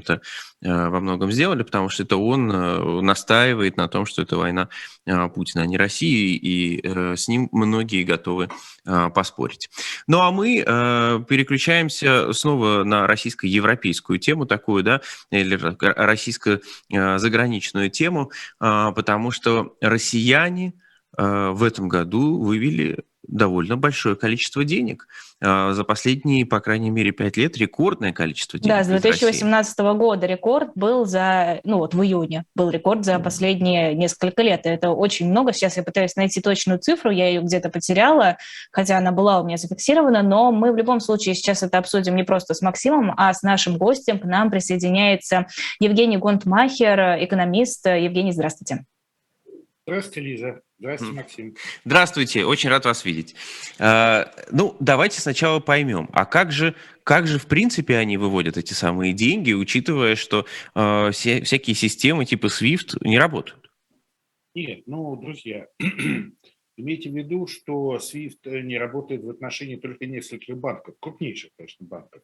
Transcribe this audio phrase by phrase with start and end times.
[0.00, 0.20] это
[0.60, 2.48] во многом сделали, потому что это он
[3.04, 4.68] настаивает на том, что это война
[5.34, 8.48] Путина, а не России, и с ним многие готовы
[8.84, 9.70] поспорить.
[10.06, 10.64] Ну а мы
[11.28, 15.00] переключаемся снова на российско-европейскую тему такую, да,
[15.30, 20.72] или российско-заграничную тему, потому что россияне
[21.16, 25.06] в этом году вывели довольно большое количество денег.
[25.40, 28.74] А, за последние, по крайней мере, пять лет рекордное количество денег.
[28.74, 33.94] Да, с 2018 года рекорд был за, ну вот в июне был рекорд за последние
[33.94, 34.66] несколько лет.
[34.66, 35.52] И это очень много.
[35.52, 38.38] Сейчас я пытаюсь найти точную цифру, я ее где-то потеряла,
[38.72, 42.24] хотя она была у меня зафиксирована, но мы в любом случае сейчас это обсудим не
[42.24, 44.18] просто с Максимом, а с нашим гостем.
[44.18, 45.46] К нам присоединяется
[45.78, 47.86] Евгений Гонтмахер, экономист.
[47.86, 48.84] Евгений, здравствуйте.
[49.86, 50.60] Здравствуйте, Лиза.
[50.78, 51.54] Здравствуйте, Максим.
[51.84, 53.34] Здравствуйте, очень рад вас видеть.
[53.80, 58.74] А, ну, давайте сначала поймем, а как же, как же в принципе они выводят эти
[58.74, 63.70] самые деньги, учитывая, что а, всякие системы типа SWIFT не работают?
[64.54, 65.66] Нет, ну, друзья,
[66.76, 72.22] имейте в виду, что SWIFT не работает в отношении только нескольких банков, крупнейших, конечно, банков.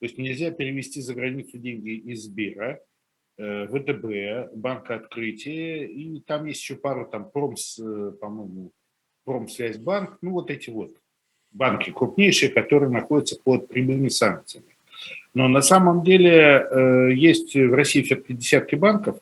[0.00, 2.91] То есть нельзя перевести за границу деньги из Сбера, Э,
[3.38, 8.70] ВТБ, Банк Открытия, и там есть еще пару, там Промс, э, по-моему,
[9.24, 10.90] Промсвязьбанк, ну вот эти вот
[11.50, 14.66] банки крупнейшие, которые находятся под прямыми санкциями.
[15.34, 19.18] Но на самом деле э, есть в России все-таки десятки банков,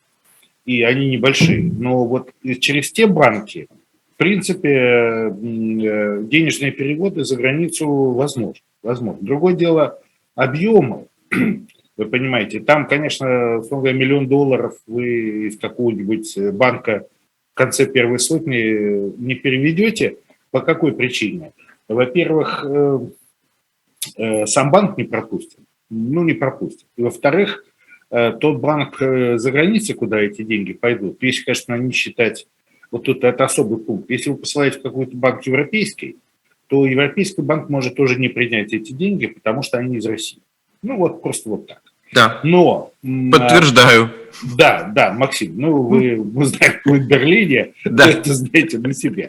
[0.64, 3.68] и они небольшие, но вот через те банки,
[4.14, 8.60] в принципе, денежные переводы за границу возможны.
[8.82, 9.18] возможно.
[9.24, 9.98] Другое дело,
[10.34, 11.06] объемы
[12.00, 17.06] вы понимаете, там, конечно, условно миллион долларов вы из какого-нибудь банка
[17.52, 20.16] в конце первой сотни не переведете.
[20.50, 21.52] По какой причине?
[21.88, 22.98] Во-первых, э,
[24.16, 25.58] э, сам банк не пропустит.
[25.90, 26.86] Ну, не пропустит.
[26.96, 27.64] И во-вторых,
[28.10, 32.46] э, тот банк за границей, куда эти деньги пойдут, если, конечно, не считать,
[32.90, 36.16] вот тут это особый пункт, если вы посылаете в какой-то банк европейский,
[36.66, 40.40] то европейский банк может тоже не принять эти деньги, потому что они из России.
[40.82, 41.89] Ну вот просто вот так.
[42.12, 42.40] Да.
[42.42, 42.92] Но...
[43.02, 44.10] Подтверждаю.
[44.56, 48.08] Да, да, Максим, ну вы, вы знаете, вы в Берлине, да.
[48.08, 49.28] это знаете на себе.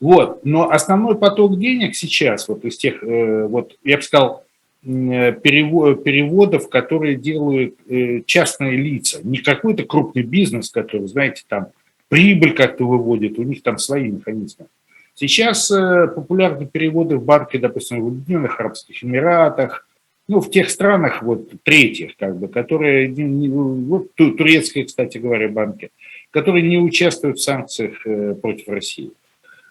[0.00, 4.44] Вот, но основной поток денег сейчас, вот из тех, э, вот я бы сказал,
[4.82, 11.68] переводов, которые делают э, частные лица, не какой-то крупный бизнес, который, знаете, там
[12.08, 14.66] прибыль как-то выводит, у них там свои механизмы.
[15.14, 19.86] Сейчас э, популярны переводы в банке, допустим, в Объединенных Арабских Эмиратах,
[20.30, 23.08] ну, в тех странах, вот, третьих, как бы, которые,
[23.48, 25.90] вот, турецкие, кстати говоря, банки,
[26.30, 29.10] которые не участвуют в санкциях э, против России.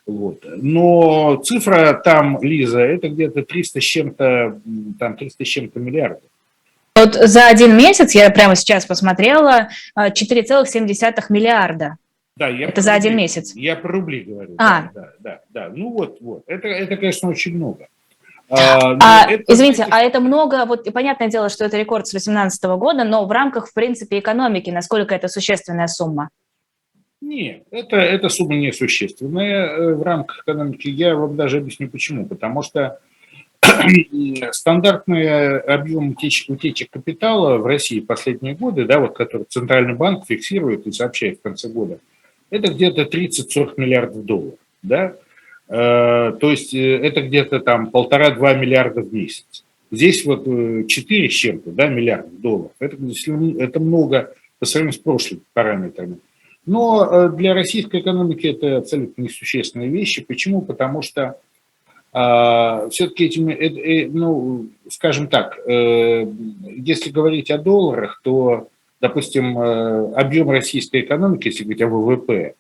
[0.06, 0.44] Вот.
[0.58, 4.59] Но цифра там, Лиза, это где-то 300 с чем-то,
[5.00, 6.24] там 300 с чем-то миллиардов.
[6.94, 11.96] Вот за один месяц, я прямо сейчас посмотрела, 4,7 миллиарда.
[12.36, 13.56] Да, я это за рубли, один месяц.
[13.56, 14.56] Я про рубли говорю.
[14.58, 14.90] А.
[14.94, 15.72] Да, да, да.
[15.74, 16.44] Ну вот, вот.
[16.47, 17.88] Это, это, конечно, очень много.
[18.49, 22.63] А, а, это, извините, а это много, вот понятное дело, что это рекорд с 2018
[22.77, 26.29] года, но в рамках, в принципе, экономики, насколько это существенная сумма?
[27.21, 30.87] Нет, это, эта сумма несущественная э, в рамках экономики.
[30.87, 32.25] Я вам даже объясню почему.
[32.25, 32.99] Потому что
[34.51, 40.87] стандартный объем утечек, утечек капитала в России последние годы, да, вот, который Центральный банк фиксирует
[40.87, 41.99] и сообщает в конце года,
[42.49, 44.59] это где-то 30-40 миллиардов долларов.
[44.81, 45.16] Да?
[45.69, 49.63] Э, то есть э, это где-то там полтора-два миллиарда в месяц.
[49.91, 52.72] Здесь вот 4 э, с чем-то да, миллиардов долларов.
[52.80, 52.97] Это,
[53.59, 56.18] это много по сравнению с прошлыми параметрами.
[56.66, 60.24] Но для российской экономики это абсолютно несущественные вещи.
[60.24, 60.62] Почему?
[60.62, 61.38] Потому что
[62.12, 66.28] а, все-таки этим, э, ну, скажем так, э,
[66.75, 68.68] если говорить о долларах, то,
[69.00, 72.56] допустим, объем российской экономики, если говорить о ВВП,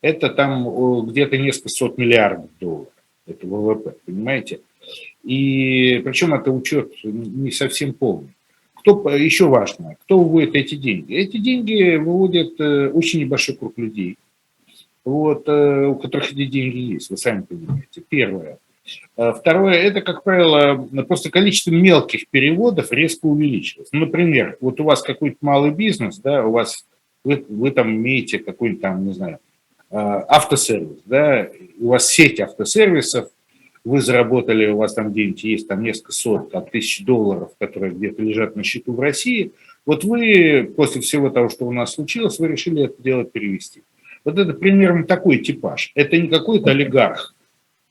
[0.00, 2.92] это там где-то несколько сот миллиардов долларов.
[3.26, 4.60] Это ВВП, понимаете?
[5.22, 8.34] И причем это учет не совсем полный.
[8.74, 11.14] Кто, еще важно, кто выводит эти деньги?
[11.14, 14.16] Эти деньги выводят э, очень небольшой круг людей,
[15.04, 18.02] вот, э, у которых эти деньги есть, вы сами понимаете.
[18.08, 18.58] Первое.
[19.18, 23.90] Э, второе, это, как правило, просто количество мелких переводов резко увеличилось.
[23.92, 26.86] Ну, например, вот у вас какой-то малый бизнес, да, у вас,
[27.22, 29.40] вы, вы там имеете какой-нибудь там, не знаю,
[29.90, 31.48] автосервис, да,
[31.78, 33.28] у вас сеть автосервисов,
[33.84, 38.22] вы заработали, у вас там где-нибудь есть там несколько сот там, тысяч долларов, которые где-то
[38.22, 39.52] лежат на счету в России,
[39.86, 43.82] вот вы после всего того, что у нас случилось, вы решили это дело перевести.
[44.24, 45.92] Вот это примерно такой типаж.
[45.94, 47.34] Это не какой-то олигарх,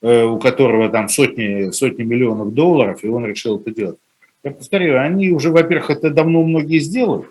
[0.02, 3.98] э, у которого там сотни, сотни миллионов долларов, и он решил это делать.
[4.44, 7.26] Я повторяю, они уже, во-первых, это давно многие сделали,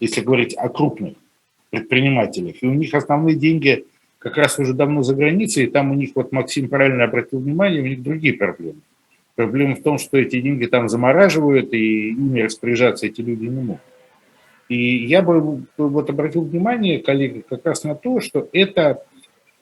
[0.00, 1.14] если говорить о крупных
[1.70, 2.56] предпринимателях.
[2.62, 3.84] И у них основные деньги
[4.26, 7.80] как раз уже давно за границей, и там у них, вот Максим правильно обратил внимание,
[7.80, 8.80] у них другие проблемы.
[9.36, 13.82] Проблема в том, что эти деньги там замораживают, и ими распоряжаться эти люди не могут.
[14.68, 19.04] И я бы вот обратил внимание, коллеги, как раз на то, что это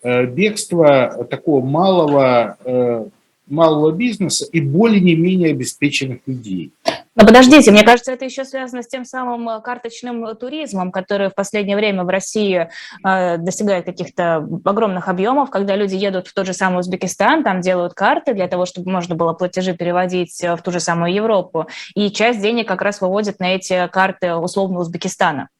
[0.03, 3.07] э, бегство такого малого, э,
[3.47, 6.73] малого бизнеса и более не менее обеспеченных людей.
[7.17, 11.35] Но подождите, мне кажется, это еще связано с тем самым э, карточным туризмом, который в
[11.35, 12.69] последнее время в России
[13.05, 17.95] э, достигает каких-то огромных объемов, когда люди едут в тот же самый Узбекистан, там делают
[17.95, 22.11] карты для того, чтобы можно было платежи переводить э, в ту же самую Европу, и
[22.11, 25.51] часть денег как раз выводят на эти карты условно Узбекистана.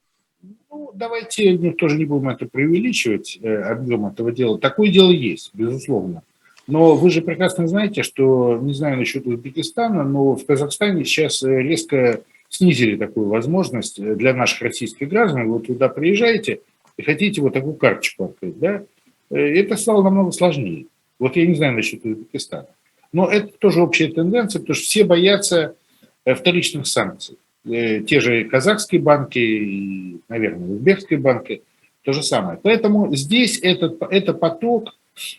[0.69, 4.59] Ну, давайте ну, тоже не будем это преувеличивать, э, объем этого дела.
[4.59, 6.23] Такое дело есть, безусловно.
[6.67, 11.63] Но вы же прекрасно знаете, что, не знаю насчет Узбекистана, но в Казахстане сейчас э,
[11.63, 15.51] резко снизили такую возможность э, для наших российских граждан.
[15.51, 16.61] Вот туда приезжаете
[16.97, 18.83] и хотите вот такую карточку открыть, да?
[19.31, 20.87] Э, это стало намного сложнее.
[21.19, 22.69] Вот я не знаю насчет Узбекистана.
[23.13, 25.77] Но это тоже общая тенденция, потому что все боятся
[26.25, 27.37] вторичных санкций.
[27.65, 31.63] Те же казахские банки и, наверное, узбекские банки,
[32.03, 32.59] то же самое.
[32.61, 34.97] Поэтому здесь этот, это поток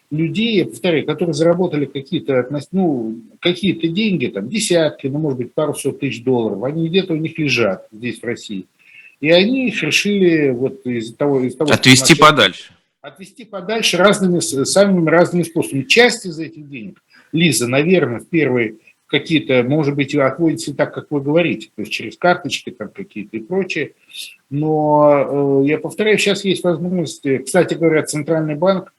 [0.10, 6.00] людей, повторяю, которые заработали какие-то ну, какие деньги, там, десятки, ну, может быть, пару сот
[6.00, 8.66] тысяч долларов, они где-то у них лежат здесь, в России.
[9.22, 11.42] И они их решили вот из того...
[11.42, 12.74] Из того Отвести начали, подальше.
[13.01, 15.83] Отвести подальше разными, самыми разными способами.
[15.83, 17.01] Часть из этих денег,
[17.31, 18.75] Лиза, наверное, в первые
[19.07, 23.39] какие-то, может быть, отводится так, как вы говорите, то есть через карточки там какие-то и
[23.39, 23.94] прочее.
[24.50, 28.94] Но э, я повторяю, сейчас есть возможность, кстати говоря, Центральный банк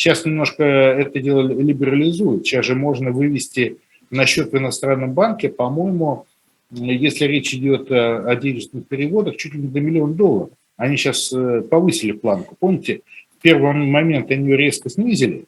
[0.00, 2.46] Сейчас немножко это дело либерализуют.
[2.46, 3.76] Сейчас же можно вывести
[4.08, 6.24] на счет в иностранном банке, по-моему,
[6.70, 10.50] если речь идет о денежных переводах, чуть ли не до миллиона долларов.
[10.78, 12.56] Они сейчас э, повысили планку.
[12.58, 13.02] Помните,
[13.38, 15.44] в первый момент они ее резко снизили,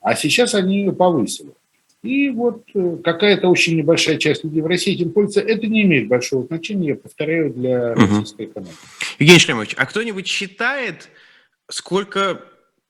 [0.00, 1.52] а сейчас они ее повысили.
[2.02, 5.40] И вот э, какая-то очень небольшая часть людей в России этим пользуется.
[5.40, 8.74] Это не имеет большого значения, я повторяю, для российской экономики.
[9.20, 11.10] Евгений Шлемович, а кто-нибудь считает,
[11.70, 12.42] сколько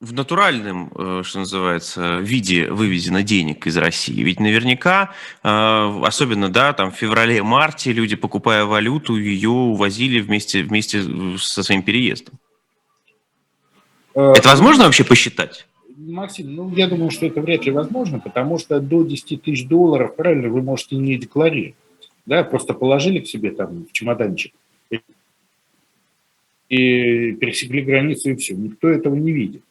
[0.05, 4.21] в натуральном, э, что называется, виде вывезено денег из России.
[4.21, 5.11] Ведь наверняка,
[5.43, 5.47] э,
[6.03, 11.03] особенно, да, там в феврале-марте люди, покупая валюту, ее увозили вместе, вместе
[11.37, 12.35] со своим переездом.
[14.13, 15.65] Э, это возможно вообще посчитать?
[15.97, 20.15] Максим, ну, я думаю, что это вряд ли возможно, потому что до 10 тысяч долларов,
[20.15, 21.75] правильно, вы можете не декларировать.
[22.25, 24.53] Да, просто положили к себе там в чемоданчик
[26.69, 28.55] и пересекли границу, и все.
[28.55, 29.63] Никто этого не видит.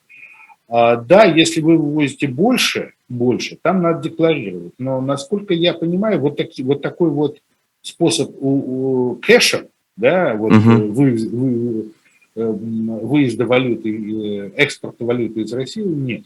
[0.76, 4.72] А, да, если вы вывозите больше, больше, там надо декларировать.
[4.78, 7.38] Но, насколько я понимаю, вот, таки, вот такой вот
[7.80, 10.92] способ у, у кэша, да, вот угу.
[10.92, 11.92] вы, вы,
[12.34, 16.24] эм, выезда валюты, э, экспорта валюты из России нет.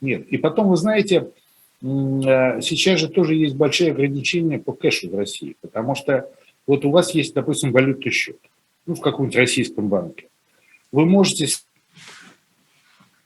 [0.00, 0.28] Нет.
[0.28, 1.28] И потом, вы знаете,
[1.82, 6.30] сейчас же тоже есть большие ограничения по кэшу в России, потому что
[6.66, 8.38] вот у вас есть, допустим, валютный счет,
[8.86, 10.28] ну, в каком-нибудь российском банке.
[10.90, 11.48] Вы можете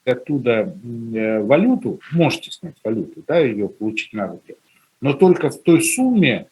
[0.08, 0.75] оттуда
[1.14, 4.56] э, валюту, можете снять валюту, да, ее получить на руки,
[5.00, 6.46] но только в той сумме,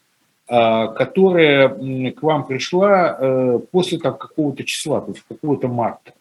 [0.49, 1.67] а, которая
[2.11, 6.13] к вам пришла э, после там, какого-то числа, то есть какого-то марта.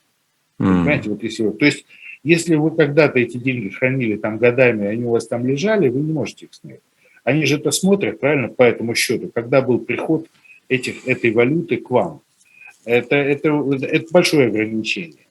[0.59, 0.65] Mm.
[0.65, 1.87] Понимаете, вот если, то есть
[2.25, 6.13] если вы когда-то эти деньги хранили там годами, они у вас там лежали, вы не
[6.13, 6.81] можете их снять.
[7.23, 10.27] Они же это смотрят, правильно, по этому счету, когда был приход
[10.69, 12.21] этих, этой валюты к вам.
[12.85, 13.51] Это, это,
[13.81, 15.26] это большое ограничение.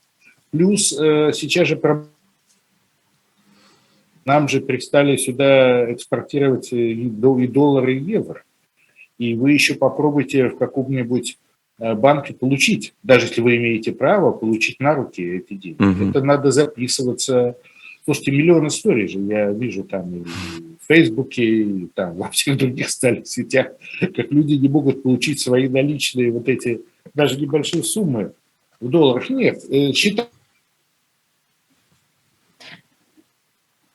[0.56, 1.82] Плюс э, сейчас же
[4.24, 8.42] нам же перестали сюда экспортировать и доллары, и евро.
[9.18, 11.38] И вы еще попробуйте в каком-нибудь
[11.80, 15.84] э, банке получить, даже если вы имеете право, получить на руки эти деньги.
[15.84, 16.10] Угу.
[16.12, 17.58] Это надо записываться.
[18.06, 22.90] Слушайте, миллион историй же я вижу там и в Фейсбуке, и там во всех других
[22.90, 26.80] социальных сетях, как люди не могут получить свои наличные вот эти
[27.14, 28.32] даже небольшие суммы
[28.80, 29.30] в долларах.
[29.30, 30.30] Нет, э, считать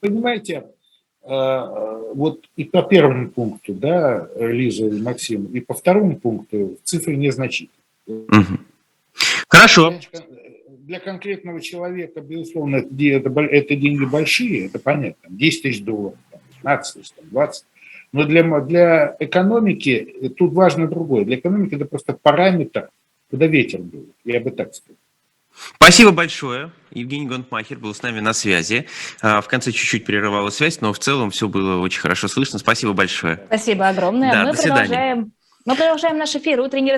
[0.00, 0.66] понимаете,
[1.22, 7.16] э, вот и по первому пункту, да, Лиза и Максим, и по второму пункту цифры
[7.16, 7.80] незначительные.
[8.06, 8.58] Угу.
[9.48, 9.94] Хорошо.
[10.68, 16.18] Для конкретного человека, безусловно, это, это, деньги большие, это понятно, 10 тысяч долларов,
[16.62, 17.64] 15 тысяч, 20.
[18.12, 21.24] Но для, для экономики тут важно другое.
[21.24, 22.90] Для экономики это просто параметр,
[23.30, 24.96] куда ветер был, я бы так сказал.
[25.76, 26.72] Спасибо большое.
[26.92, 28.88] Евгений Гонтмахер был с нами на связи.
[29.20, 32.58] А, в конце чуть-чуть прерывала связь, но в целом все было очень хорошо слышно.
[32.58, 33.42] Спасибо большое.
[33.46, 34.32] Спасибо огромное.
[34.32, 35.32] Да, Мы продолжаем
[35.66, 36.60] Мы продолжаем наш эфир.
[36.60, 36.88] Утренний